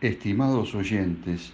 estimados 0.00 0.74
oyentes, 0.74 1.52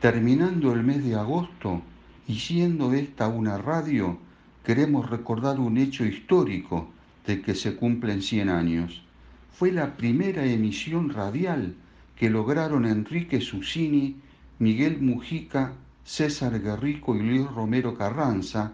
terminando 0.00 0.72
el 0.72 0.82
mes 0.82 1.04
de 1.04 1.14
agosto 1.14 1.82
y 2.26 2.36
siendo 2.36 2.92
esta 2.92 3.28
una 3.28 3.58
radio, 3.58 4.18
queremos 4.64 5.08
recordar 5.08 5.60
un 5.60 5.76
hecho 5.78 6.04
histórico 6.04 6.90
de 7.26 7.40
que 7.40 7.54
se 7.54 7.76
cumplen 7.76 8.22
100 8.22 8.48
años. 8.48 9.04
Fue 9.52 9.70
la 9.70 9.96
primera 9.96 10.44
emisión 10.44 11.10
radial 11.10 11.74
que 12.16 12.30
lograron 12.30 12.84
Enrique 12.84 13.40
Susini, 13.40 14.16
Miguel 14.58 15.00
Mujica, 15.00 15.72
César 16.04 16.60
Guerrico 16.60 17.16
y 17.16 17.20
Luis 17.20 17.46
Romero 17.50 17.96
Carranza 17.96 18.72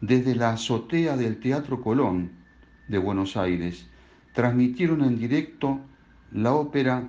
desde 0.00 0.34
la 0.34 0.50
azotea 0.50 1.16
del 1.16 1.40
Teatro 1.40 1.82
Colón 1.82 2.30
de 2.88 2.98
Buenos 2.98 3.36
Aires. 3.36 3.86
Transmitieron 4.32 5.02
en 5.02 5.18
directo 5.18 5.80
la 6.32 6.54
ópera 6.54 7.08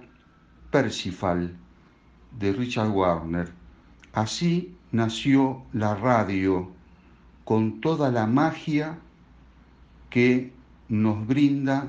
Persifal 0.71 1.53
de 2.39 2.53
Richard 2.53 2.89
Warner. 2.89 3.52
Así 4.13 4.75
nació 4.91 5.63
la 5.73 5.95
radio 5.95 6.70
con 7.44 7.81
toda 7.81 8.09
la 8.09 8.25
magia 8.25 8.97
que 10.09 10.52
nos 10.89 11.25
brinda 11.27 11.88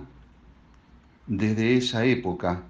desde 1.27 1.77
esa 1.77 2.05
época. 2.05 2.63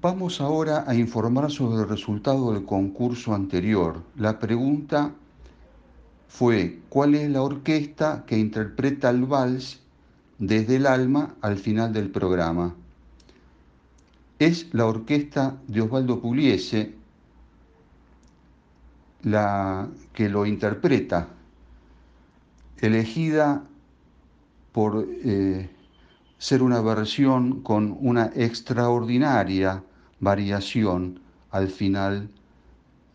Vamos 0.00 0.40
ahora 0.40 0.84
a 0.86 0.94
informar 0.94 1.50
sobre 1.50 1.82
el 1.82 1.88
resultado 1.88 2.52
del 2.52 2.64
concurso 2.64 3.34
anterior. 3.34 4.02
La 4.16 4.38
pregunta 4.38 5.12
fue, 6.28 6.78
¿cuál 6.88 7.16
es 7.16 7.28
la 7.30 7.42
orquesta 7.42 8.24
que 8.26 8.38
interpreta 8.38 9.10
el 9.10 9.24
vals 9.24 9.80
desde 10.38 10.76
el 10.76 10.86
alma 10.86 11.34
al 11.40 11.58
final 11.58 11.92
del 11.92 12.10
programa? 12.10 12.74
Es 14.38 14.72
la 14.72 14.86
orquesta 14.86 15.58
de 15.66 15.80
Osvaldo 15.80 16.20
Pugliese 16.20 16.98
la 19.22 19.88
que 20.12 20.28
lo 20.28 20.46
interpreta, 20.46 21.28
elegida 22.78 23.64
por 24.72 25.08
eh, 25.24 25.68
ser 26.38 26.62
una 26.62 26.80
versión 26.80 27.62
con 27.62 27.96
una 28.00 28.30
extraordinaria 28.34 29.82
variación 30.20 31.20
al 31.50 31.68
final 31.68 32.28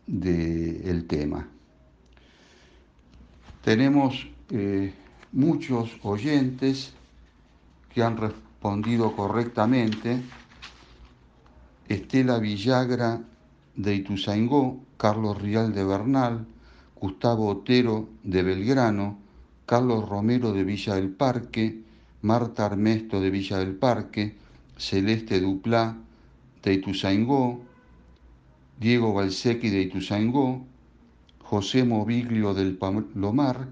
del 0.06 1.06
tema. 1.06 1.48
Tenemos 3.62 4.28
eh, 4.50 4.92
muchos 5.32 5.90
oyentes 6.02 6.92
que 7.94 8.02
han 8.02 8.16
respondido 8.16 9.14
correctamente. 9.14 10.20
Estela 11.88 12.38
Villagra 12.38 13.20
de 13.76 13.94
Ituzaingó, 13.94 14.80
Carlos 14.96 15.40
Rial 15.40 15.72
de 15.72 15.84
Bernal, 15.84 16.46
Gustavo 17.00 17.48
Otero 17.48 18.08
de 18.24 18.42
Belgrano, 18.42 19.18
Carlos 19.66 20.08
Romero 20.08 20.52
de 20.52 20.64
Villa 20.64 20.94
del 20.96 21.10
Parque, 21.10 21.82
Marta 22.22 22.66
Armesto 22.66 23.20
de 23.20 23.30
Villa 23.30 23.58
del 23.58 23.74
Parque, 23.74 24.34
Celeste 24.76 25.40
Duplá 25.40 25.96
de 26.62 26.74
Ituzaingó, 26.74 27.60
Diego 28.80 29.14
Balsequi 29.14 29.70
de 29.70 29.82
Ituzaingó, 29.82 30.64
José 31.42 31.84
Moviglio 31.84 32.54
del 32.54 32.76
Palomar, 32.76 33.68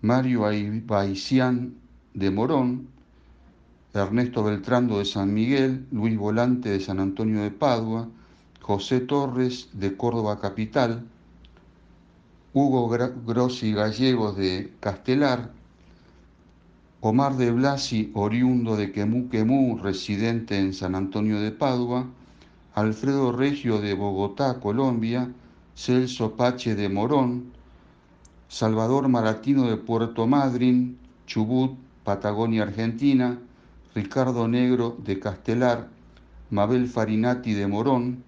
Mario 0.00 0.42
Baicián 0.86 1.74
de 2.14 2.30
Morón, 2.30 2.97
Ernesto 3.94 4.44
Beltrando 4.44 4.98
de 4.98 5.06
San 5.06 5.32
Miguel, 5.32 5.86
Luis 5.90 6.16
Volante 6.16 6.68
de 6.68 6.80
San 6.80 7.00
Antonio 7.00 7.42
de 7.42 7.50
Padua, 7.50 8.06
José 8.60 9.00
Torres 9.00 9.70
de 9.72 9.96
Córdoba 9.96 10.40
Capital, 10.40 11.06
Hugo 12.52 12.88
Grossi 13.26 13.72
Gallegos 13.72 14.36
de 14.36 14.70
Castelar, 14.80 15.52
Omar 17.00 17.36
de 17.36 17.50
Blasi, 17.50 18.10
oriundo 18.12 18.76
de 18.76 18.92
Quemú 18.92 19.30
Quemú, 19.30 19.78
residente 19.78 20.58
en 20.58 20.74
San 20.74 20.94
Antonio 20.94 21.40
de 21.40 21.50
Padua, 21.50 22.06
Alfredo 22.74 23.32
Regio 23.32 23.80
de 23.80 23.94
Bogotá, 23.94 24.60
Colombia, 24.60 25.32
Celso 25.74 26.36
Pache 26.36 26.74
de 26.74 26.88
Morón, 26.90 27.52
Salvador 28.48 29.08
Maratino 29.08 29.68
de 29.70 29.76
Puerto 29.78 30.26
Madryn, 30.26 30.98
Chubut, 31.26 31.78
Patagonia, 32.04 32.64
Argentina, 32.64 33.38
Ricardo 33.94 34.46
Negro 34.48 34.96
de 35.02 35.18
Castelar, 35.18 35.88
Mabel 36.50 36.88
Farinati 36.88 37.54
de 37.54 37.66
Morón, 37.66 38.22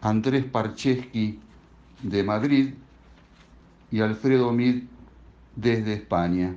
Andrés 0.00 0.44
Parcheski 0.44 1.38
de 2.02 2.22
Madrid 2.22 2.74
y 3.90 4.00
Alfredo 4.00 4.52
Mid 4.52 4.84
desde 5.56 5.94
España. 5.94 6.54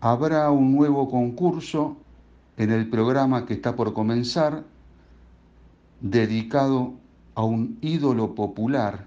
Habrá 0.00 0.50
un 0.50 0.72
nuevo 0.72 1.10
concurso 1.10 1.96
en 2.56 2.72
el 2.72 2.88
programa 2.88 3.46
que 3.46 3.54
está 3.54 3.76
por 3.76 3.92
comenzar 3.92 4.64
dedicado 6.00 6.94
a 7.34 7.44
un 7.44 7.78
ídolo 7.80 8.34
popular 8.34 9.06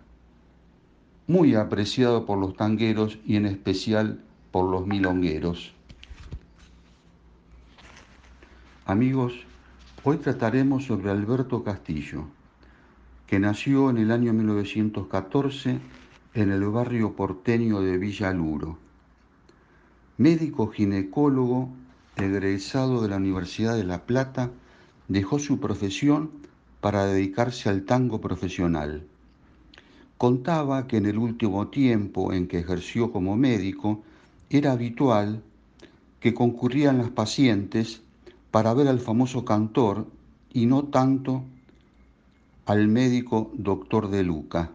muy 1.27 1.55
apreciado 1.55 2.25
por 2.25 2.37
los 2.37 2.55
tangueros 2.55 3.19
y 3.25 3.35
en 3.35 3.45
especial 3.45 4.21
por 4.51 4.69
los 4.69 4.85
milongueros. 4.85 5.73
Amigos, 8.91 9.31
hoy 10.03 10.17
trataremos 10.17 10.83
sobre 10.83 11.11
Alberto 11.11 11.63
Castillo, 11.63 12.25
que 13.25 13.39
nació 13.39 13.89
en 13.89 13.95
el 13.99 14.11
año 14.11 14.33
1914 14.33 15.79
en 16.33 16.51
el 16.51 16.65
barrio 16.65 17.15
porteño 17.15 17.79
de 17.79 17.97
Villa 17.97 18.33
Luro. 18.33 18.77
Médico 20.17 20.67
ginecólogo, 20.67 21.69
egresado 22.17 23.01
de 23.01 23.07
la 23.07 23.15
Universidad 23.15 23.77
de 23.77 23.85
La 23.85 24.05
Plata, 24.05 24.51
dejó 25.07 25.39
su 25.39 25.61
profesión 25.61 26.29
para 26.81 27.05
dedicarse 27.05 27.69
al 27.69 27.83
tango 27.83 28.19
profesional. 28.19 29.07
Contaba 30.17 30.87
que 30.87 30.97
en 30.97 31.05
el 31.05 31.17
último 31.17 31.69
tiempo 31.69 32.33
en 32.33 32.45
que 32.45 32.59
ejerció 32.59 33.13
como 33.13 33.37
médico 33.37 34.03
era 34.49 34.73
habitual 34.73 35.41
que 36.19 36.33
concurrían 36.33 36.97
las 36.97 37.09
pacientes 37.11 38.03
para 38.51 38.73
ver 38.73 38.89
al 38.89 38.99
famoso 38.99 39.45
cantor 39.45 40.07
y 40.53 40.65
no 40.65 40.83
tanto 40.83 41.43
al 42.65 42.87
médico 42.87 43.51
doctor 43.55 44.09
de 44.09 44.23
Luca. 44.23 44.71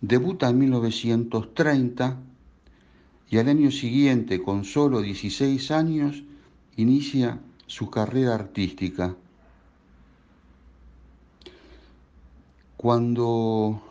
Debuta 0.00 0.48
en 0.50 0.58
1930 0.58 2.18
y 3.30 3.38
al 3.38 3.48
año 3.48 3.70
siguiente, 3.70 4.42
con 4.42 4.64
solo 4.64 5.00
16 5.00 5.70
años, 5.70 6.22
inicia 6.76 7.40
su 7.66 7.90
carrera 7.90 8.34
artística. 8.34 9.14
Cuando 12.76 13.82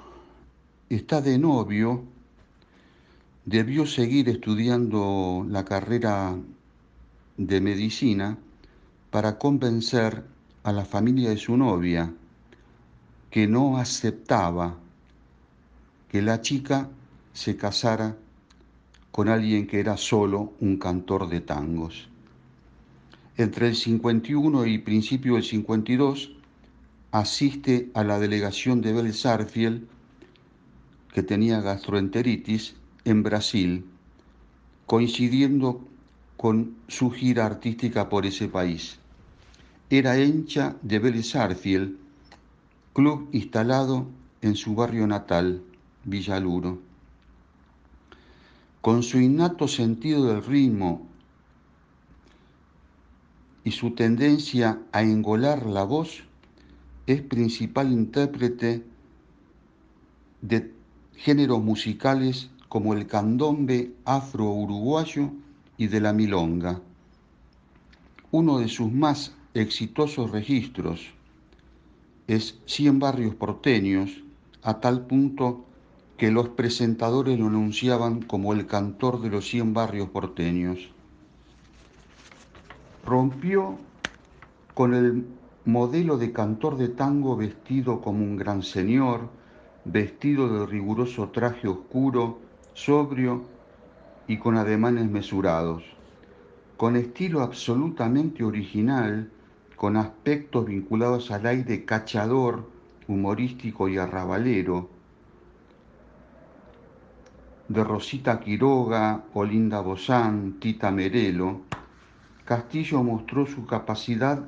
está 0.89 1.21
de 1.21 1.37
novio, 1.37 2.03
debió 3.45 3.85
seguir 3.85 4.29
estudiando 4.29 5.45
la 5.47 5.65
carrera 5.65 6.35
de 7.37 7.61
medicina 7.61 8.37
para 9.11 9.37
convencer 9.37 10.23
a 10.63 10.71
la 10.71 10.85
familia 10.85 11.29
de 11.29 11.37
su 11.37 11.55
novia 11.57 12.13
que 13.29 13.47
no 13.47 13.77
aceptaba 13.77 14.77
que 16.09 16.21
la 16.21 16.41
chica 16.41 16.89
se 17.33 17.55
casara 17.55 18.17
con 19.11 19.29
alguien 19.29 19.67
que 19.67 19.79
era 19.79 19.97
solo 19.97 20.53
un 20.59 20.77
cantor 20.77 21.29
de 21.29 21.41
tangos. 21.41 22.09
Entre 23.37 23.67
el 23.67 23.75
51 23.75 24.65
y 24.65 24.77
principio 24.79 25.35
del 25.35 25.43
52 25.43 26.33
asiste 27.11 27.89
a 27.93 28.03
la 28.03 28.19
delegación 28.19 28.81
de 28.81 28.93
Belsarfield, 28.93 29.87
que 31.13 31.23
tenía 31.23 31.61
gastroenteritis, 31.61 32.75
en 33.05 33.23
Brasil, 33.23 33.85
coincidiendo 34.85 35.81
con 36.37 36.77
su 36.87 37.09
gira 37.09 37.47
artística 37.47 38.09
por 38.09 38.25
ese 38.25 38.47
país. 38.47 38.99
Era 39.89 40.19
hincha 40.19 40.75
de 40.83 40.99
Belsarfield, 40.99 41.97
club 42.93 43.27
instalado 43.31 44.07
en 44.41 44.55
su 44.55 44.75
barrio 44.75 45.07
natal, 45.07 45.63
Villaluro. 46.03 46.79
Con 48.81 49.01
su 49.01 49.19
innato 49.19 49.67
sentido 49.67 50.25
del 50.25 50.43
ritmo 50.43 51.07
y 53.63 53.71
su 53.71 53.91
tendencia 53.91 54.79
a 54.91 55.01
engolar 55.01 55.65
la 55.65 55.83
voz, 55.83 56.23
es 57.07 57.21
principal 57.21 57.91
intérprete 57.91 58.85
de 60.41 60.71
géneros 61.15 61.63
musicales 61.63 62.49
como 62.69 62.93
el 62.93 63.07
candombe 63.07 63.93
afro-uruguayo 64.05 65.31
y 65.77 65.87
de 65.87 66.01
la 66.01 66.13
milonga. 66.13 66.81
Uno 68.31 68.59
de 68.59 68.67
sus 68.67 68.91
más 68.91 69.35
exitosos 69.53 70.31
registros 70.31 71.13
es 72.27 72.59
Cien 72.65 72.99
barrios 72.99 73.35
porteños, 73.35 74.23
a 74.63 74.79
tal 74.79 75.05
punto 75.07 75.65
que 76.17 76.31
los 76.31 76.49
presentadores 76.49 77.39
lo 77.39 77.47
anunciaban 77.47 78.21
como 78.21 78.51
el 78.53 78.65
cantor 78.65 79.21
de 79.21 79.29
los 79.29 79.47
cien 79.47 79.73
barrios 79.73 80.09
porteños. 80.09 80.89
Rompió 83.05 83.77
con 84.73 84.93
el 84.93 85.25
modelo 85.63 86.17
de 86.17 86.33
cantor 86.33 86.77
de 86.77 86.89
tango 86.89 87.37
vestido 87.37 88.01
como 88.01 88.23
un 88.23 88.35
gran 88.35 88.63
señor, 88.63 89.29
vestido 89.85 90.49
de 90.49 90.65
riguroso 90.65 91.29
traje 91.29 91.67
oscuro, 91.67 92.39
sobrio 92.73 93.43
y 94.27 94.37
con 94.37 94.57
ademanes 94.57 95.09
mesurados, 95.09 95.83
con 96.75 96.95
estilo 96.95 97.41
absolutamente 97.41 98.43
original, 98.43 99.31
con 99.75 99.95
aspectos 99.95 100.65
vinculados 100.65 101.31
al 101.31 101.45
aire 101.45 101.85
cachador, 101.85 102.69
humorístico 103.07 103.87
y 103.87 103.97
arrabalero, 103.97 104.89
de 107.67 107.83
Rosita 107.83 108.39
Quiroga, 108.39 109.23
Olinda 109.33 109.81
Bozán, 109.81 110.53
Tita 110.59 110.91
Merelo, 110.91 111.61
Castillo 112.45 113.03
mostró 113.03 113.45
su 113.45 113.65
capacidad 113.65 114.41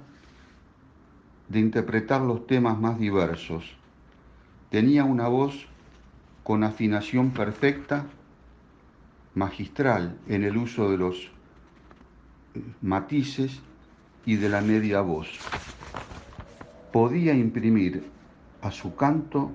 de 1.49 1.59
interpretar 1.59 2.21
los 2.21 2.47
temas 2.47 2.79
más 2.79 2.97
diversos. 2.97 3.75
Tenía 4.69 5.03
una 5.03 5.27
voz 5.27 5.67
con 6.43 6.63
afinación 6.63 7.31
perfecta, 7.31 8.05
magistral 9.35 10.17
en 10.27 10.43
el 10.43 10.57
uso 10.57 10.89
de 10.91 10.97
los 10.97 11.31
matices 12.81 13.61
y 14.25 14.35
de 14.35 14.49
la 14.49 14.61
media 14.61 15.01
voz. 15.01 15.39
Podía 16.91 17.33
imprimir 17.33 18.03
a 18.61 18.71
su 18.71 18.95
canto 18.95 19.51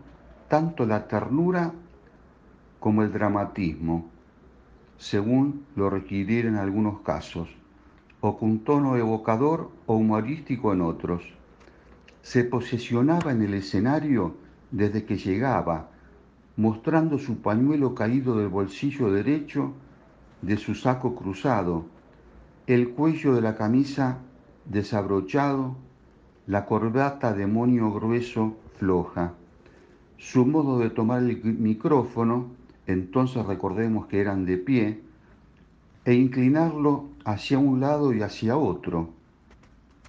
tanto 0.49 0.87
la 0.87 1.07
ternura 1.09 1.73
como 2.81 3.03
el 3.03 3.13
dramatismo, 3.13 4.11
según 4.99 5.65
lo 5.75 5.91
requiriera 5.91 6.49
en 6.49 6.57
algunos 6.57 7.01
casos, 7.01 7.49
o 8.21 8.39
con 8.39 8.61
tono 8.61 8.97
evocador 8.97 9.71
o 9.87 9.97
humorístico 9.97 10.73
en 10.73 10.81
otros. 10.81 11.23
Se 12.23 12.45
posicionaba 12.45 13.33
en 13.33 13.43
el 13.43 13.55
escenario 13.55 14.37
desde 14.71 15.05
que 15.05 15.17
llegaba, 15.17 15.91
mostrando 16.57 17.19
su 17.19 17.39
pañuelo 17.39 17.95
caído 17.95 18.37
del 18.39 18.49
bolsillo 18.49 19.11
derecho 19.11 19.73
de 20.43 20.57
su 20.57 20.75
saco 20.75 21.15
cruzado, 21.15 21.85
el 22.67 22.91
cuello 22.91 23.35
de 23.35 23.43
la 23.43 23.57
camisa 23.57 24.19
desabrochado, 24.65 25.77
la 26.47 26.67
corbata 26.67 27.33
de 27.33 27.47
monio 27.47 27.93
grueso 27.93 28.57
floja. 28.79 29.33
Su 30.17 30.47
modo 30.47 30.79
de 30.79 30.91
tomar 30.91 31.23
el 31.23 31.43
micrófono 31.43 32.49
entonces 32.87 33.45
recordemos 33.47 34.07
que 34.07 34.21
eran 34.21 34.45
de 34.45 34.59
pie, 34.59 35.01
e 36.05 36.15
inclinarlo 36.15 37.09
hacia 37.25 37.59
un 37.59 37.81
lado 37.81 38.13
y 38.13 38.21
hacia 38.21 38.59
otro, 38.59 39.09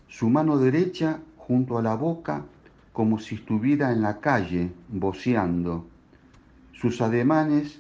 su 0.08 0.30
mano 0.30 0.58
derecha 0.58 1.20
junto 1.38 1.78
a 1.78 1.82
la 1.82 1.96
boca 1.96 2.44
como 2.92 3.20
si 3.20 3.36
estuviera 3.36 3.92
en 3.94 4.02
la 4.02 4.20
calle 4.20 4.72
voceando, 4.90 5.86
sus 6.80 7.02
ademanes 7.02 7.80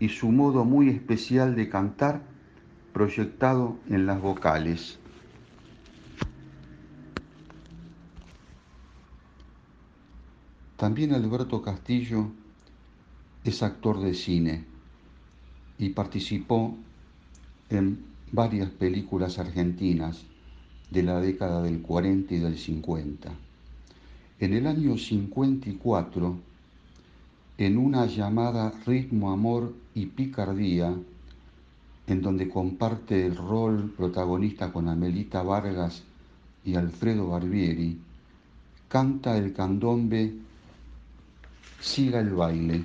y 0.00 0.08
su 0.08 0.30
modo 0.30 0.64
muy 0.64 0.88
especial 0.88 1.56
de 1.56 1.68
cantar 1.68 2.22
proyectado 2.92 3.76
en 3.88 4.06
las 4.06 4.20
vocales. 4.20 4.98
También 10.76 11.12
Alberto 11.12 11.60
Castillo 11.60 12.30
es 13.42 13.62
actor 13.62 14.00
de 14.00 14.14
cine 14.14 14.64
y 15.76 15.90
participó 15.90 16.76
en 17.68 18.04
varias 18.30 18.70
películas 18.70 19.38
argentinas 19.38 20.24
de 20.90 21.02
la 21.02 21.20
década 21.20 21.62
del 21.62 21.82
40 21.82 22.34
y 22.34 22.38
del 22.38 22.58
50. 22.58 23.32
En 24.38 24.54
el 24.54 24.66
año 24.68 24.96
54, 24.96 26.38
en 27.58 27.76
una 27.76 28.06
llamada 28.06 28.72
Ritmo, 28.86 29.32
Amor 29.32 29.74
y 29.94 30.06
Picardía, 30.06 30.94
en 32.06 32.22
donde 32.22 32.48
comparte 32.48 33.26
el 33.26 33.36
rol 33.36 33.92
protagonista 33.96 34.72
con 34.72 34.88
Amelita 34.88 35.42
Vargas 35.42 36.04
y 36.64 36.76
Alfredo 36.76 37.28
Barbieri, 37.28 37.98
canta 38.88 39.36
el 39.36 39.52
candombe 39.52 40.32
Siga 41.80 42.20
el 42.20 42.30
baile. 42.30 42.84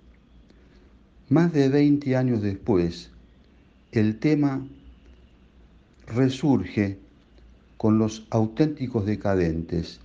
Más 1.31 1.53
de 1.53 1.69
20 1.69 2.17
años 2.17 2.41
después, 2.41 3.09
el 3.93 4.19
tema 4.19 4.67
resurge 6.05 6.99
con 7.77 7.97
los 7.99 8.27
auténticos 8.31 9.05
decadentes, 9.05 10.01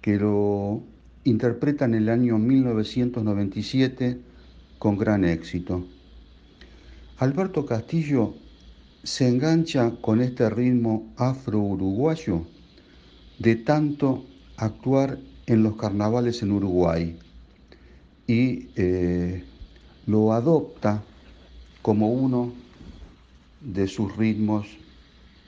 que 0.00 0.20
lo 0.20 0.80
interpretan 1.24 1.94
el 1.94 2.08
año 2.08 2.38
1997 2.38 4.20
con 4.78 4.96
gran 4.96 5.24
éxito. 5.24 5.84
Alberto 7.18 7.66
Castillo 7.66 8.36
se 9.02 9.26
engancha 9.26 9.90
con 10.00 10.20
este 10.20 10.48
ritmo 10.50 11.12
afro-uruguayo 11.16 12.46
de 13.40 13.56
tanto 13.56 14.24
actuar 14.56 15.18
en 15.46 15.64
los 15.64 15.74
carnavales 15.74 16.44
en 16.44 16.52
Uruguay 16.52 17.18
y 18.28 18.68
eh, 18.76 19.46
lo 20.06 20.32
adopta 20.32 21.02
como 21.80 22.12
uno 22.12 22.52
de 23.60 23.86
sus 23.88 24.16
ritmos 24.16 24.66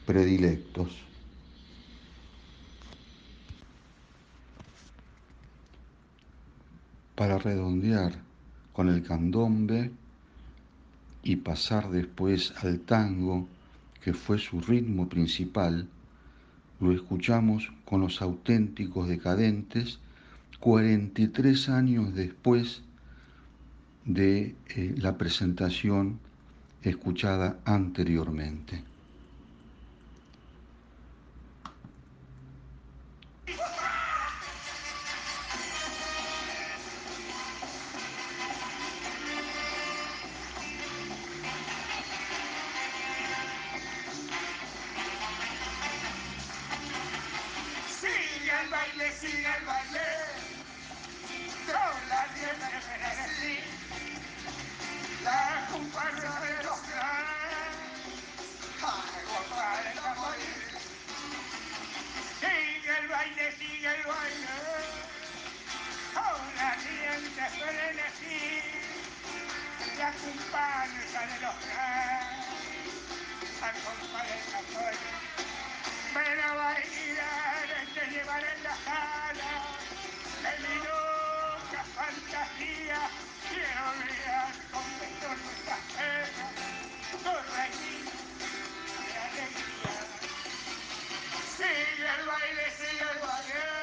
predilectos. 0.06 1.04
para 7.14 7.38
redondear 7.38 8.12
con 8.72 8.88
el 8.88 9.02
candombe 9.04 9.92
y 11.22 11.36
pasar 11.36 11.90
después 11.90 12.52
al 12.62 12.80
tango, 12.80 13.46
que 14.02 14.12
fue 14.12 14.38
su 14.38 14.60
ritmo 14.60 15.08
principal, 15.08 15.88
lo 16.80 16.92
escuchamos 16.92 17.72
con 17.84 18.00
los 18.00 18.20
auténticos 18.20 19.08
decadentes 19.08 20.00
43 20.60 21.68
años 21.68 22.14
después 22.14 22.82
de 24.04 24.54
eh, 24.68 24.94
la 24.98 25.16
presentación 25.16 26.18
escuchada 26.82 27.58
anteriormente. 27.64 28.82
La 53.46 53.63
suelen 67.58 67.96
decir, 67.96 68.62
la 69.98 70.10
culpa 70.12 70.86
no 70.86 71.02
de 71.26 71.40
los 71.40 71.56
tres, 71.60 72.24
la 73.60 73.70
culpa 73.72 74.20
de 74.24 74.36
la 74.52 74.60
soy. 74.72 74.96
Me 76.14 76.22
bailar, 76.54 77.66
te 77.94 78.02
llevar 78.10 78.44
en 78.44 78.62
la 78.62 78.74
sala, 78.84 79.52
de 80.42 80.52
mi 80.62 80.74
loca 80.84 81.82
fantasía, 81.94 83.00
quiero 83.48 83.82
olvidar 83.90 84.52
con 84.72 84.86
perdón 84.98 85.38
nuestras 85.44 85.82
penas, 85.96 86.52
sonreír 87.22 88.04
de 89.06 89.14
alegría. 89.26 89.96
Sigue 91.56 92.08
el 92.18 92.26
baile, 92.26 92.64
sigue 92.76 93.06
el 93.12 93.18
baile. 93.18 93.73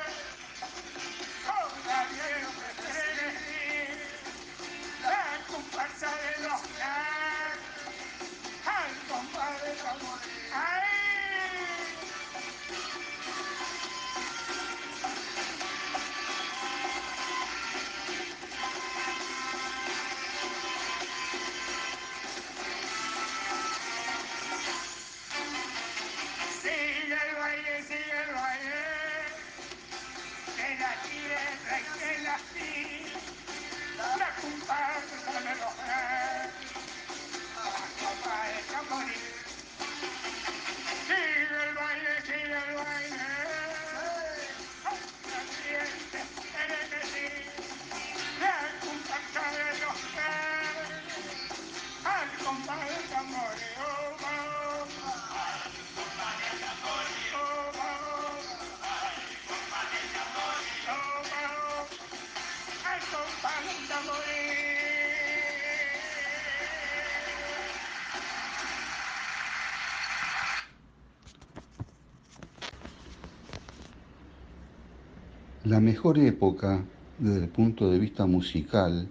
Mejor 75.80 76.18
época 76.18 76.84
desde 77.20 77.44
el 77.44 77.50
punto 77.50 77.91
de 77.91 78.00
vista 78.00 78.25
musical 78.25 79.08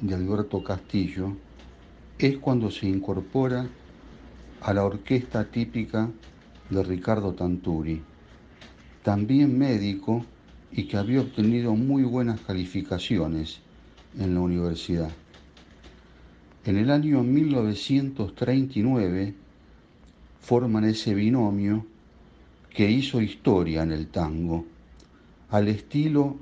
de 0.00 0.14
Alberto 0.14 0.64
Castillo 0.64 1.36
es 2.18 2.38
cuando 2.38 2.72
se 2.72 2.88
incorpora 2.88 3.68
a 4.62 4.74
la 4.74 4.84
orquesta 4.84 5.44
típica 5.44 6.10
de 6.70 6.82
Ricardo 6.82 7.34
Tanturi, 7.34 8.02
también 9.04 9.56
médico 9.56 10.24
y 10.72 10.88
que 10.88 10.96
había 10.96 11.20
obtenido 11.20 11.76
muy 11.76 12.02
buenas 12.02 12.40
calificaciones 12.40 13.60
en 14.18 14.34
la 14.34 14.40
universidad. 14.40 15.12
En 16.64 16.78
el 16.78 16.90
año 16.90 17.22
1939 17.22 19.34
forman 20.40 20.84
ese 20.84 21.14
binomio 21.14 21.86
que 22.70 22.90
hizo 22.90 23.20
historia 23.20 23.84
en 23.84 23.92
el 23.92 24.08
tango 24.08 24.64
al 25.50 25.66
estilo 25.68 26.36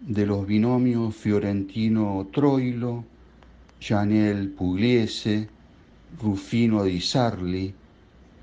de 0.00 0.26
los 0.26 0.46
binomios 0.46 1.14
Fiorentino 1.16 2.28
Troilo, 2.30 3.04
Janel 3.80 4.50
Pugliese, 4.50 5.48
Rufino 6.20 6.84
Di 6.84 7.00
Sarli, 7.00 7.74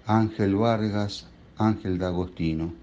Ángel 0.07 0.55
Vargas, 0.55 1.27
Ángel 1.57 1.99
D'Agostino. 1.99 2.73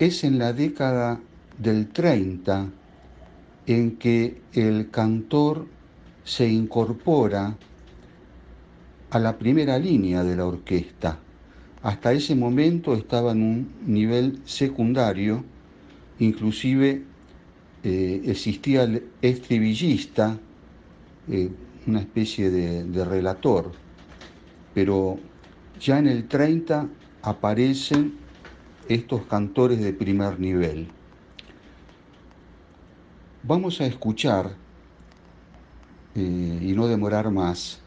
Es 0.00 0.24
en 0.24 0.38
la 0.38 0.52
década 0.52 1.20
del 1.56 1.88
30 1.88 2.68
en 3.66 3.96
que 3.96 4.40
el 4.52 4.90
cantor 4.90 5.66
se 6.24 6.48
incorpora 6.48 7.56
a 9.10 9.18
la 9.18 9.38
primera 9.38 9.78
línea 9.78 10.24
de 10.24 10.36
la 10.36 10.46
orquesta 10.46 11.18
hasta 11.82 12.12
ese 12.12 12.34
momento 12.34 12.94
estaba 12.94 13.32
en 13.32 13.42
un 13.42 13.72
nivel 13.86 14.40
secundario, 14.44 15.44
inclusive 16.18 17.02
eh, 17.84 18.22
existía 18.24 18.82
el 18.82 19.04
estribillista, 19.22 20.38
eh, 21.28 21.50
una 21.86 22.00
especie 22.00 22.50
de, 22.50 23.04
relator, 23.04 23.72
pero 24.74 25.18
ya 25.80 25.98
en 25.98 26.08
el 26.08 26.26
30 26.26 26.88
aparecen 27.22 28.14
estos 28.88 29.22
cantores 29.26 29.80
de 29.80 29.92
primer 29.92 30.40
nivel. 30.40 30.88
Vamos 33.44 33.80
a 33.80 33.86
escuchar, 33.86 34.50
eh, 36.16 36.58
y 36.60 36.72
no 36.72 36.88
demorar 36.88 37.30
más, 37.30 37.80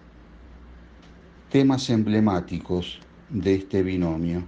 temas 1.50 1.90
emblemáticos 1.90 3.02
de 3.32 3.56
este 3.56 3.82
binomio. 3.82 4.44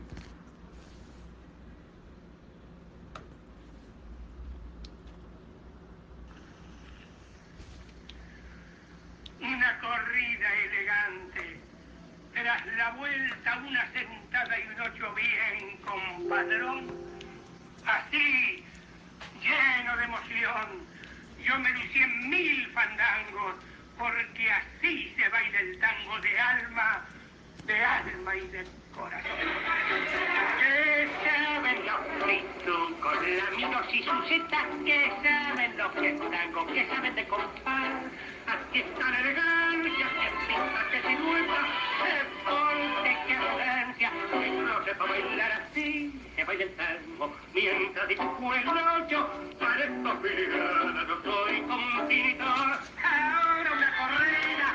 Bailar 45.14 45.52
así, 45.52 46.12
se 46.36 46.44
baila 46.44 46.64
el 46.64 46.76
tango, 46.76 47.32
mientras 47.54 48.08
dibujo 48.08 48.54
el 48.56 48.68
ocho, 48.68 49.30
parezco 49.60 50.18
filigrana, 50.22 51.06
yo 51.08 51.16
soy 51.24 51.62
compositor. 51.62 52.80
Ahora 53.04 53.72
una 53.74 53.90
corrida, 53.98 54.68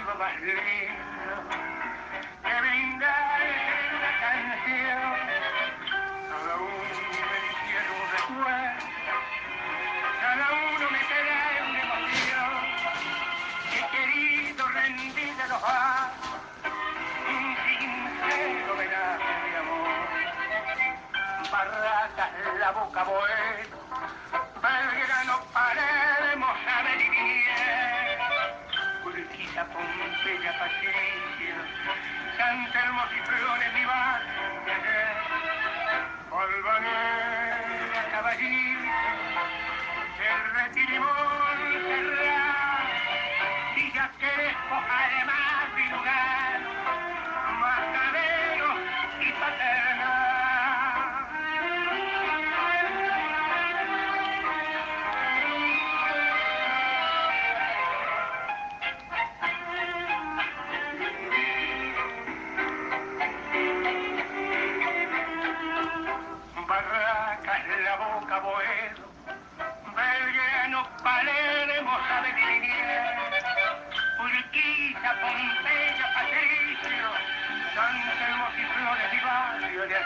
motivo 0.00 0.18
más 0.18 0.40
lindo 0.40 1.34
que 2.42 2.60
brindar 2.60 3.40
una 3.96 4.12
canción. 4.20 5.12
Cada 6.30 6.54
uno 6.56 6.70
me 7.30 7.38
hicieron 7.50 7.94
un 8.00 8.06
recuerdo. 8.12 8.86
Cada 10.20 10.46
uno 10.52 10.90
me 10.90 10.98
trae 11.10 11.58
una 11.68 11.80
emoción. 11.82 12.52
He 13.72 13.82
querido 13.96 14.68
rendirle 14.68 15.42
a 15.42 15.48
los 15.48 15.62
un 17.28 17.56
sincero 17.78 18.72
homenaje 18.72 19.50
de 19.50 19.56
amor. 19.58 19.90
Barracas 21.50 22.30
la 22.58 22.70
boca 22.72 23.04
bueno 23.04 23.79
Pompeya, 30.78 31.39
boca, 68.40 68.42
Boedo, 68.42 69.04
Belgrano, 69.94 70.86
Palermo, 71.02 71.98
sabe. 72.08 72.30
Urquiza, 74.20 75.10
Pompeya, 75.20 76.06
Patricio, 76.14 77.08
San 77.74 77.96
y 77.96 78.64
Flores, 78.72 79.12
mi 79.12 79.20
barrio 79.20 79.82
de. 79.86 79.96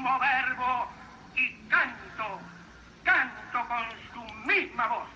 Mismo 0.00 0.18
verbo 0.18 0.88
y 1.36 1.52
canto, 1.68 2.40
canto 3.04 3.68
con 3.68 3.84
su 4.14 4.34
misma 4.46 4.86
voz. 4.86 5.09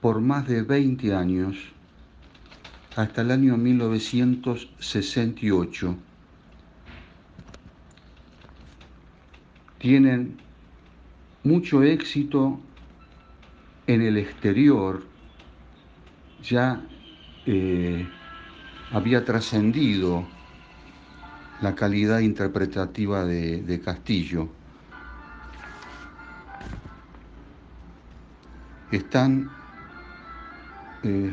por 0.00 0.20
más 0.20 0.46
de 0.46 0.62
20 0.62 1.12
años, 1.14 1.56
hasta 2.94 3.22
el 3.22 3.32
año 3.32 3.56
1968. 3.56 5.96
Tienen 9.78 10.36
mucho 11.42 11.82
éxito 11.82 12.60
en 13.86 14.00
el 14.00 14.16
exterior, 14.16 15.02
ya 16.42 16.80
eh, 17.46 18.08
había 18.92 19.24
trascendido 19.24 20.26
la 21.60 21.74
calidad 21.74 22.20
interpretativa 22.20 23.24
de, 23.24 23.80
Castillo. 23.84 24.48
Están 28.90 29.50
eh, 31.02 31.32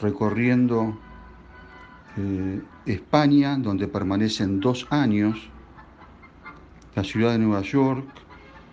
recorriendo 0.00 0.98
eh, 2.16 2.60
España, 2.86 3.56
donde 3.56 3.86
permanecen 3.86 4.60
dos 4.60 4.86
años, 4.90 5.48
la 6.94 7.04
ciudad 7.04 7.32
de 7.32 7.38
Nueva 7.38 7.62
York, 7.62 8.04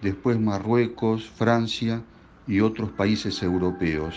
después 0.02 0.40
Marruecos, 0.40 1.30
Francia 1.30 2.02
y 2.48 2.62
otros 2.62 2.90
países 2.92 3.42
europeos. 3.44 4.16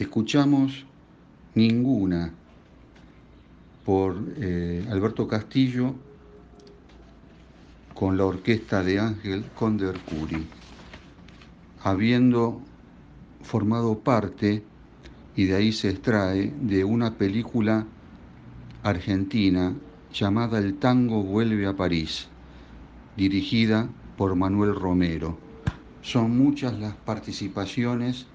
Escuchamos 0.00 0.86
Ninguna 1.54 2.32
por 3.84 4.16
eh, 4.38 4.82
Alberto 4.88 5.28
Castillo 5.28 5.94
con 7.92 8.16
la 8.16 8.24
orquesta 8.24 8.82
de 8.82 8.98
Ángel 8.98 9.44
Condercuri, 9.54 10.46
habiendo 11.82 12.62
formado 13.42 13.98
parte, 13.98 14.64
y 15.36 15.44
de 15.44 15.56
ahí 15.56 15.70
se 15.70 15.90
extrae, 15.90 16.50
de 16.62 16.82
una 16.82 17.18
película 17.18 17.86
argentina 18.82 19.74
llamada 20.14 20.60
El 20.60 20.76
tango 20.78 21.22
vuelve 21.22 21.66
a 21.66 21.76
París, 21.76 22.26
dirigida 23.18 23.90
por 24.16 24.34
Manuel 24.34 24.74
Romero. 24.74 25.36
Son 26.00 26.38
muchas 26.38 26.78
las 26.78 26.94
participaciones 26.94 28.29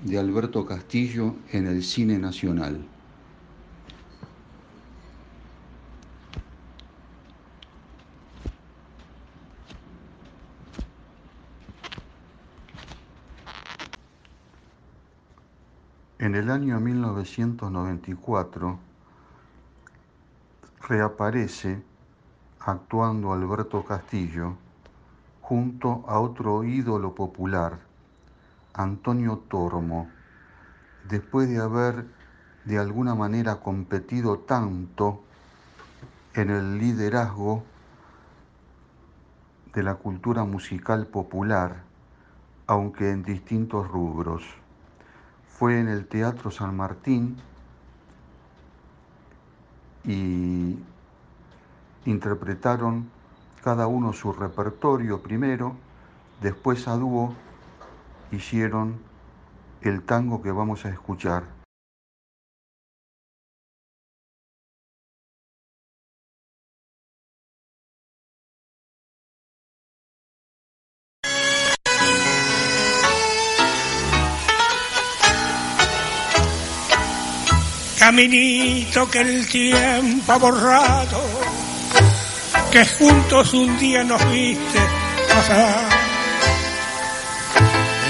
de 0.00 0.18
Alberto 0.18 0.64
Castillo 0.64 1.34
en 1.50 1.66
el 1.66 1.82
cine 1.82 2.18
nacional. 2.18 2.86
En 16.20 16.34
el 16.34 16.50
año 16.50 16.78
1994 16.80 18.78
reaparece 20.88 21.82
actuando 22.60 23.32
Alberto 23.32 23.84
Castillo 23.84 24.54
junto 25.40 26.04
a 26.06 26.20
otro 26.20 26.64
ídolo 26.64 27.14
popular, 27.14 27.87
Antonio 28.78 29.38
Tormo, 29.48 30.08
después 31.08 31.48
de 31.48 31.58
haber 31.58 32.06
de 32.64 32.78
alguna 32.78 33.16
manera 33.16 33.56
competido 33.56 34.38
tanto 34.38 35.20
en 36.34 36.50
el 36.50 36.78
liderazgo 36.78 37.64
de 39.74 39.82
la 39.82 39.96
cultura 39.96 40.44
musical 40.44 41.08
popular, 41.08 41.82
aunque 42.68 43.10
en 43.10 43.24
distintos 43.24 43.88
rubros. 43.88 44.44
Fue 45.48 45.80
en 45.80 45.88
el 45.88 46.06
Teatro 46.06 46.52
San 46.52 46.76
Martín 46.76 47.36
y 50.04 50.78
interpretaron 52.04 53.10
cada 53.64 53.88
uno 53.88 54.12
su 54.12 54.32
repertorio 54.32 55.20
primero, 55.20 55.74
después 56.40 56.86
a 56.86 56.94
dúo 56.94 57.34
hicieron 58.32 59.00
el 59.82 60.02
tango 60.02 60.42
que 60.42 60.50
vamos 60.50 60.84
a 60.84 60.90
escuchar. 60.90 61.58
Caminito 77.98 79.10
que 79.10 79.20
el 79.20 79.46
tiempo 79.48 80.32
ha 80.32 80.38
borrado, 80.38 81.20
que 82.72 82.86
juntos 82.86 83.52
un 83.52 83.76
día 83.78 84.04
nos 84.04 84.30
viste 84.30 84.78
pasar. 85.28 85.87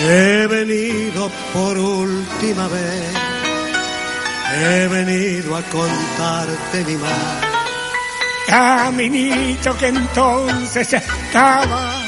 He 0.01 0.47
venido 0.47 1.29
por 1.53 1.77
última 1.77 2.69
vez, 2.69 3.15
he 4.55 4.87
venido 4.87 5.57
a 5.57 5.63
contarte 5.63 6.85
mi 6.85 6.97
mal. 6.97 7.41
Caminito 8.47 9.77
que 9.77 9.89
entonces 9.89 10.93
estaba 10.93 12.01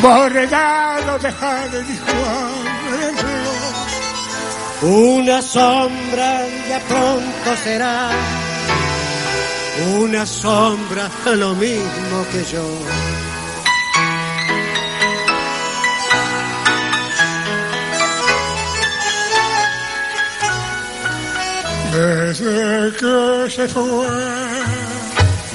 bordado 0.00 1.18
de 1.18 1.32
jade 1.32 1.80
y 1.80 1.98
Juan 1.98 2.70
de. 3.16 4.86
Una 4.86 5.42
sombra 5.42 6.46
ya 6.68 6.78
pronto 6.88 7.56
será, 7.64 8.10
una 9.98 10.24
sombra 10.24 11.10
lo 11.26 11.54
mismo 11.56 12.24
que 12.30 12.44
yo. 12.44 12.64
Desde 21.92 22.92
que 22.92 23.50
se 23.50 23.66
fue, 23.68 24.06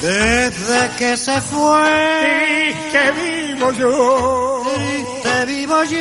Desde 0.02 0.90
que 0.98 1.16
se 1.16 1.40
fue, 1.42 2.74
triste 2.74 3.12
vivo 3.22 3.72
yo, 3.72 4.64
triste 4.76 5.46
vivo 5.46 5.84
yo, 5.86 5.98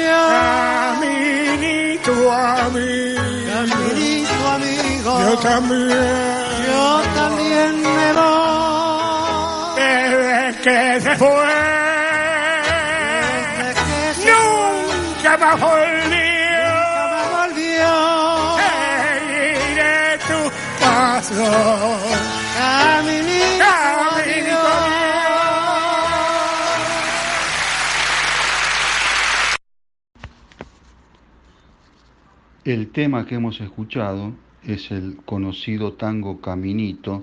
caminito 0.98 2.12
amigo, 2.32 3.22
caminito 3.48 4.48
amigo, 4.56 5.12
yo 5.20 5.38
también, 5.38 5.88
yo 6.66 7.02
también 7.14 7.82
me 7.82 8.12
voy. 8.12 9.76
desde 9.76 10.60
que 10.64 11.00
se 11.00 11.16
fue, 11.16 11.46
Desde 13.46 13.74
que 13.86 14.14
se 14.20 14.26
nunca 14.32 15.32
más 15.38 15.56
volvió, 15.60 16.03
Caminito, 21.44 22.14
caminito. 23.58 24.64
El 32.64 32.88
tema 32.92 33.26
que 33.26 33.34
hemos 33.34 33.60
escuchado 33.60 34.32
es 34.62 34.90
el 34.90 35.18
conocido 35.26 35.92
tango 35.92 36.40
Caminito 36.40 37.22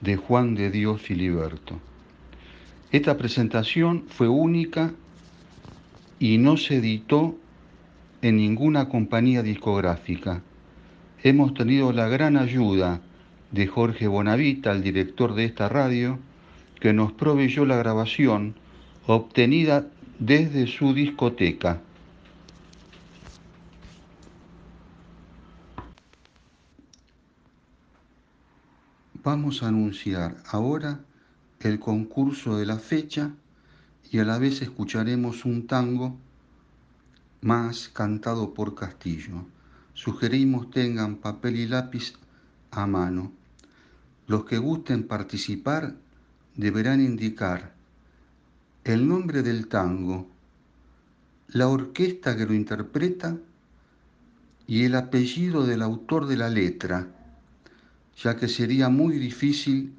de 0.00 0.16
Juan 0.16 0.56
de 0.56 0.72
Dios 0.72 1.00
Filiberto. 1.00 1.78
Esta 2.90 3.16
presentación 3.16 4.06
fue 4.08 4.26
única 4.26 4.92
y 6.18 6.38
no 6.38 6.56
se 6.56 6.78
editó 6.78 7.36
en 8.20 8.36
ninguna 8.36 8.88
compañía 8.88 9.44
discográfica. 9.44 10.42
Hemos 11.22 11.54
tenido 11.54 11.92
la 11.92 12.08
gran 12.08 12.36
ayuda 12.36 13.00
de 13.50 13.66
Jorge 13.66 14.06
Bonavita, 14.08 14.72
el 14.72 14.82
director 14.82 15.34
de 15.34 15.44
esta 15.44 15.68
radio, 15.68 16.18
que 16.80 16.92
nos 16.92 17.12
proveyó 17.12 17.64
la 17.64 17.76
grabación 17.76 18.54
obtenida 19.06 19.86
desde 20.18 20.66
su 20.66 20.94
discoteca. 20.94 21.80
Vamos 29.22 29.62
a 29.62 29.68
anunciar 29.68 30.36
ahora 30.50 31.00
el 31.60 31.80
concurso 31.80 32.58
de 32.58 32.66
la 32.66 32.78
fecha 32.78 33.30
y 34.10 34.18
a 34.18 34.24
la 34.24 34.38
vez 34.38 34.60
escucharemos 34.60 35.46
un 35.46 35.66
tango 35.66 36.18
más 37.40 37.88
cantado 37.88 38.52
por 38.52 38.74
Castillo. 38.74 39.46
Sugerimos 39.94 40.70
tengan 40.70 41.16
papel 41.16 41.56
y 41.56 41.66
lápiz 41.66 42.14
a 42.74 42.86
mano. 42.86 43.32
Los 44.26 44.44
que 44.44 44.58
gusten 44.58 45.06
participar 45.06 45.94
deberán 46.54 47.00
indicar 47.00 47.74
el 48.84 49.08
nombre 49.08 49.42
del 49.42 49.68
tango, 49.68 50.28
la 51.48 51.68
orquesta 51.68 52.36
que 52.36 52.46
lo 52.46 52.54
interpreta 52.54 53.36
y 54.66 54.84
el 54.84 54.94
apellido 54.94 55.66
del 55.66 55.82
autor 55.82 56.26
de 56.26 56.36
la 56.36 56.48
letra 56.48 57.08
ya 58.22 58.36
que 58.36 58.48
sería 58.48 58.88
muy 58.88 59.18
difícil 59.18 59.92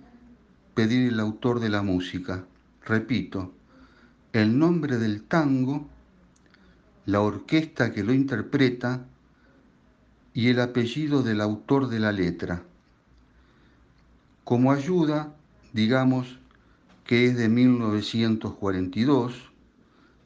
pedir 0.74 1.12
el 1.12 1.20
autor 1.20 1.60
de 1.60 1.70
la 1.70 1.82
música. 1.82 2.46
Repito, 2.86 3.54
el 4.34 4.58
nombre 4.58 4.98
del 4.98 5.24
tango, 5.24 5.88
la 7.06 7.22
orquesta 7.22 7.92
que 7.92 8.04
lo 8.04 8.14
interpreta 8.14 9.06
y 10.36 10.50
el 10.50 10.60
apellido 10.60 11.24
del 11.24 11.40
autor 11.40 11.88
de 11.88 12.00
la 12.02 12.12
letra. 12.12 12.62
Como 14.44 14.74
ayuda, 14.74 15.34
digamos 15.72 16.40
que 17.06 17.28
es 17.28 17.38
de 17.38 17.48
1942, 17.48 19.34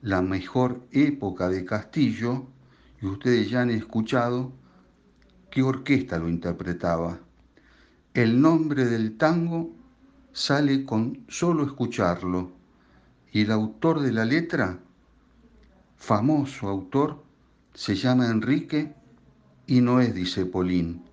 la 0.02 0.24
mejor 0.24 0.82
época 0.92 1.48
de 1.48 1.64
Castillo, 1.64 2.48
y 3.00 3.06
ustedes 3.06 3.52
ya 3.52 3.62
han 3.62 3.70
escuchado 3.70 4.52
qué 5.52 5.62
orquesta 5.62 6.18
lo 6.18 6.28
interpretaba. 6.28 7.20
El 8.16 8.42
nombre 8.42 8.86
del 8.86 9.16
tango 9.16 9.70
sale 10.34 10.86
con 10.86 11.24
solo 11.28 11.64
escucharlo 11.64 12.52
y 13.32 13.42
el 13.42 13.52
autor 13.52 14.00
de 14.00 14.12
la 14.12 14.26
letra, 14.26 14.80
famoso 15.98 16.68
autor, 16.68 17.24
se 17.76 17.96
llama 17.96 18.28
Enrique 18.28 18.96
y 19.70 19.82
no 19.82 20.02
es 20.02 20.14
Dicepolín. 20.14 21.04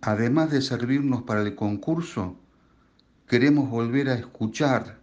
Además 0.00 0.50
de 0.50 0.60
servirnos 0.60 1.22
para 1.22 1.40
el 1.40 1.54
concurso, 1.54 2.36
queremos 3.26 3.70
volver 3.70 4.10
a 4.10 4.14
escuchar 4.14 4.98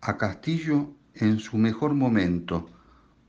a 0.00 0.16
Castillo 0.16 0.90
en 1.14 1.38
su 1.38 1.58
mejor 1.58 1.94
momento, 1.94 2.68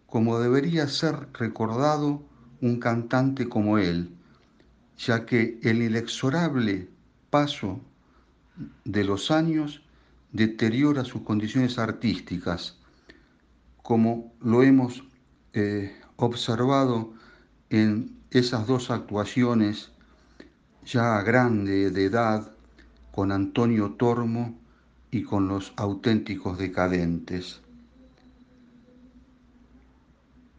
como 0.08 0.40
debería 0.40 0.88
ser 0.88 1.28
recordado 1.34 2.24
un 2.62 2.80
cantante 2.80 3.48
como 3.48 3.78
él 3.78 4.18
ya 4.98 5.26
que 5.26 5.60
el 5.62 5.82
inexorable 5.84 6.90
paso 7.30 7.80
de 8.84 9.04
los 9.04 9.30
años 9.30 9.82
deteriora 10.32 11.06
sus 11.06 11.22
condiciones 11.22 11.78
artísticas, 11.78 12.78
como 13.84 14.34
lo 14.42 14.64
hemos 14.64 15.04
eh, 15.58 15.92
observado 16.18 17.16
en 17.72 18.16
esas 18.30 18.68
dos 18.68 18.92
actuaciones 18.92 19.92
ya 20.86 21.20
grande 21.24 21.90
de 21.90 22.06
edad 22.06 22.52
con 23.12 23.32
Antonio 23.32 23.94
Tormo 23.94 24.56
y 25.10 25.24
con 25.24 25.48
los 25.48 25.74
auténticos 25.76 26.60
decadentes. 26.60 27.60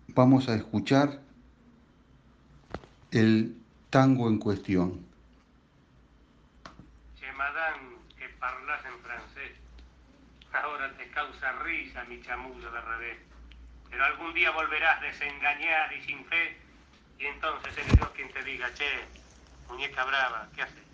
Vamos 0.08 0.48
a 0.48 0.56
escuchar 0.56 1.20
el 3.12 3.56
tango 3.90 4.28
en 4.28 4.38
cuestión. 4.38 5.06
Que 7.20 7.26
en 7.28 8.98
francés. 9.04 9.52
Ahora 10.52 10.92
te 10.96 11.08
causa 11.12 11.52
risa 11.62 12.02
mi 12.06 12.16
de 12.16 12.80
revés. 12.80 13.37
Pero 13.90 14.04
algún 14.04 14.34
día 14.34 14.50
volverás 14.50 15.00
desengañar 15.00 15.92
y 15.92 16.02
sin 16.02 16.24
fe. 16.26 16.60
Y 17.18 17.26
entonces 17.26 17.76
eres 17.76 17.98
yo 17.98 18.12
quien 18.12 18.30
te 18.32 18.42
diga, 18.42 18.72
che, 18.74 19.04
muñeca 19.68 20.04
brava, 20.04 20.48
¿qué 20.54 20.62
haces? 20.62 20.87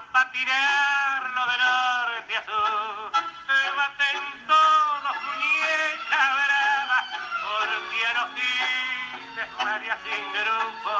a 0.00 0.12
patinarlo 0.12 1.42
de 1.50 1.56
norte 1.58 2.36
a 2.36 2.42
sur. 2.44 3.12
Se 3.46 3.60
baten 3.76 4.22
todos 4.46 5.16
muñecas 5.26 6.28
bravas, 6.40 7.04
porque 7.42 8.06
a 8.06 8.12
los 8.14 8.28
giles 8.36 9.48
María 9.64 9.98
sin 10.04 10.24
grupo, 10.32 10.94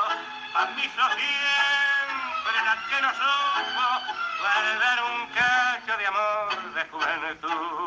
pa' 0.52 0.66
mí 0.76 0.84
sos 0.96 1.12
siempre 1.16 2.56
la 2.66 2.74
que 2.88 2.98
no 3.02 3.10
supo 3.20 3.86
guardar 4.40 4.98
un 5.04 5.26
cacho 5.28 5.96
de 5.96 6.06
amor 6.06 6.74
de 6.74 6.82
juventud. 6.90 7.79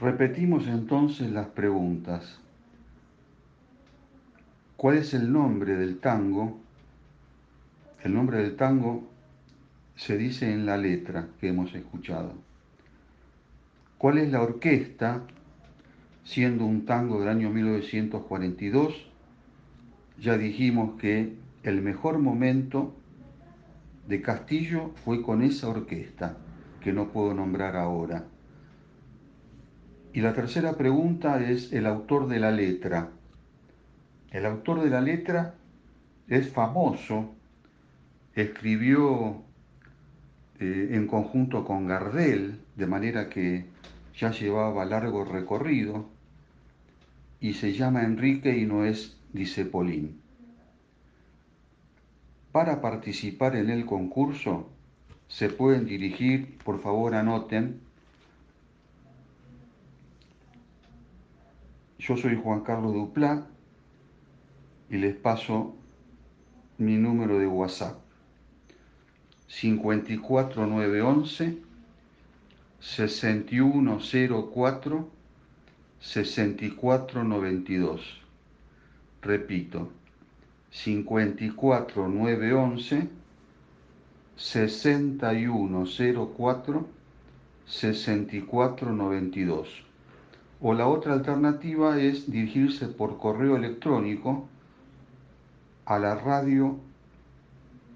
Repetimos 0.00 0.66
entonces 0.66 1.30
las 1.30 1.48
preguntas. 1.48 2.38
¿Cuál 4.76 4.96
es 4.96 5.12
el 5.12 5.30
nombre 5.30 5.76
del 5.76 5.98
tango? 5.98 6.58
El 8.02 8.14
nombre 8.14 8.38
del 8.38 8.56
tango 8.56 9.06
se 9.96 10.16
dice 10.16 10.50
en 10.50 10.64
la 10.64 10.78
letra 10.78 11.28
que 11.38 11.48
hemos 11.48 11.74
escuchado. 11.74 12.49
¿Cuál 14.00 14.16
es 14.16 14.32
la 14.32 14.40
orquesta? 14.40 15.24
Siendo 16.24 16.64
un 16.64 16.86
tango 16.86 17.20
del 17.20 17.28
año 17.28 17.50
1942, 17.50 18.94
ya 20.18 20.38
dijimos 20.38 20.98
que 20.98 21.36
el 21.64 21.82
mejor 21.82 22.18
momento 22.18 22.94
de 24.08 24.22
Castillo 24.22 24.92
fue 25.04 25.20
con 25.20 25.42
esa 25.42 25.68
orquesta, 25.68 26.38
que 26.80 26.94
no 26.94 27.08
puedo 27.08 27.34
nombrar 27.34 27.76
ahora. 27.76 28.24
Y 30.14 30.22
la 30.22 30.32
tercera 30.32 30.78
pregunta 30.78 31.38
es 31.46 31.70
el 31.74 31.84
autor 31.84 32.26
de 32.26 32.40
la 32.40 32.52
letra. 32.52 33.10
El 34.30 34.46
autor 34.46 34.80
de 34.82 34.88
la 34.88 35.02
letra 35.02 35.56
es 36.26 36.48
famoso, 36.48 37.34
escribió 38.34 39.42
eh, 40.58 40.88
en 40.92 41.06
conjunto 41.06 41.66
con 41.66 41.86
Gardel, 41.86 42.62
de 42.80 42.86
manera 42.86 43.28
que 43.28 43.66
ya 44.16 44.32
llevaba 44.32 44.86
largo 44.86 45.24
recorrido, 45.24 46.06
y 47.38 47.52
se 47.52 47.74
llama 47.74 48.02
Enrique 48.02 48.56
y 48.56 48.64
no 48.64 48.84
es 48.84 49.16
Dicepolín. 49.32 50.20
Para 52.52 52.80
participar 52.80 53.54
en 53.54 53.70
el 53.70 53.86
concurso 53.86 54.68
se 55.28 55.50
pueden 55.50 55.86
dirigir, 55.86 56.58
por 56.64 56.80
favor 56.80 57.14
anoten, 57.14 57.80
Yo 61.98 62.16
soy 62.16 62.40
Juan 62.42 62.62
Carlos 62.62 62.94
Duplá 62.94 63.46
y 64.88 64.96
les 64.96 65.14
paso 65.14 65.76
mi 66.78 66.96
número 66.96 67.38
de 67.38 67.46
WhatsApp. 67.46 67.98
54911 69.48 71.69
6104 72.80 75.08
6492. 76.00 78.00
Repito, 79.22 79.90
54911 80.70 83.08
6104 84.36 86.86
6492 87.66 89.68
o 90.62 90.74
la 90.74 90.86
otra 90.86 91.14
alternativa 91.14 91.98
es 92.00 92.30
dirigirse 92.30 92.88
por 92.88 93.18
correo 93.18 93.56
electrónico 93.56 94.48
a 95.86 95.98
la 95.98 96.14
radio 96.14 96.78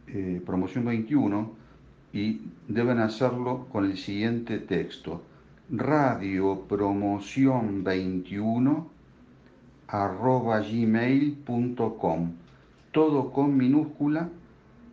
eh, 0.06 0.42
Promoción 0.44 0.84
21 0.84 1.63
y 2.14 2.40
deben 2.68 3.00
hacerlo 3.00 3.66
con 3.70 3.84
el 3.84 3.98
siguiente 3.98 4.58
texto. 4.58 5.20
Radio 5.70 6.62
Promoción 6.66 7.84
21 7.84 8.88
arroba 9.88 10.60
gmail.com 10.60 12.32
todo 12.94 13.32
con 13.32 13.56
minúscula 13.56 14.28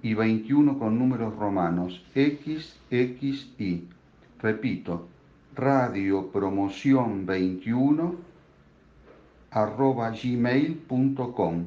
y 0.02 0.16
21 0.16 0.80
con 0.80 0.98
números 0.98 1.36
romanos 1.36 2.04
XXI. 2.16 3.88
Repito, 4.40 5.08
radio 5.56 6.32
promoción 6.32 7.28
21 7.28 8.16
arroba 9.52 10.10
gmail.com 10.10 11.66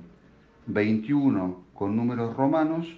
21 0.66 1.56
con 1.72 1.96
números 1.96 2.36
romanos, 2.36 2.88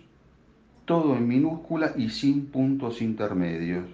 todo 0.86 1.16
en 1.16 1.26
minúscula 1.26 1.92
y 1.96 2.10
sin 2.10 2.46
puntos 2.46 3.02
intermedios. 3.02 3.84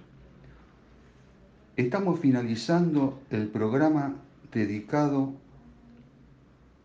Estamos 1.75 2.21
finalizando 2.21 3.23
el 3.31 3.49
programa 3.49 4.17
dedicado 4.53 5.33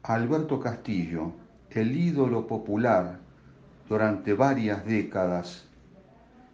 a 0.04 0.14
Alberto 0.14 0.62
Castillo, 0.62 1.34
el 1.72 1.98
ídolo 1.98 2.48
popular 2.48 3.20
durante 3.90 4.34
varias 4.34 4.86
décadas, 4.86 5.68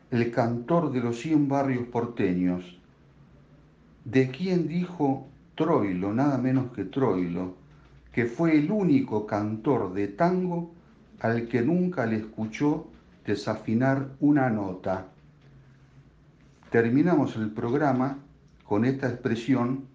el 0.09 0.31
cantor 0.31 0.91
de 0.91 1.01
los 1.01 1.19
100 1.19 1.47
barrios 1.47 1.85
porteños, 1.85 2.79
de 4.03 4.29
quien 4.29 4.67
dijo 4.67 5.27
Troilo, 5.53 6.11
nada 6.11 6.39
menos 6.39 6.71
que 6.71 6.85
Troilo, 6.85 7.53
que 8.11 8.25
fue 8.25 8.57
el 8.57 8.71
único 8.71 9.27
cantor 9.27 9.93
de 9.93 10.07
tango 10.07 10.71
al 11.19 11.47
que 11.47 11.61
nunca 11.61 12.07
le 12.07 12.17
escuchó 12.17 12.87
desafinar 13.25 14.09
una 14.19 14.49
nota. 14.49 15.07
Terminamos 16.69 17.35
el 17.35 17.51
programa 17.51 18.17
con 18.65 18.85
esta 18.85 19.07
expresión 19.07 19.85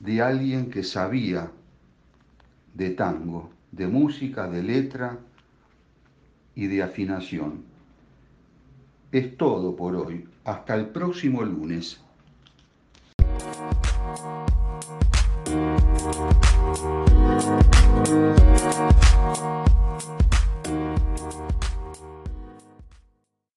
de 0.00 0.22
alguien 0.22 0.70
que 0.70 0.82
sabía 0.82 1.50
de 2.74 2.90
tango, 2.90 3.50
de 3.72 3.86
música, 3.86 4.48
de 4.48 4.62
letra 4.62 5.18
y 6.54 6.66
de 6.66 6.82
afinación. 6.82 7.64
Es 9.12 9.36
todo 9.36 9.76
por 9.76 9.96
hoy. 9.96 10.28
Hasta 10.44 10.74
el 10.74 10.88
próximo 10.88 11.42
lunes. 11.42 12.00